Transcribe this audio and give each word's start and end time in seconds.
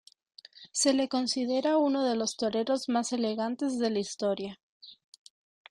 Se 0.71 0.93
le 0.93 1.07
considera 1.07 1.77
uno 1.77 2.03
de 2.03 2.15
los 2.15 2.35
toreros 2.35 2.89
más 2.89 3.13
elegantes 3.13 3.77
de 3.77 3.91
la 3.91 3.99
historia. 3.99 4.59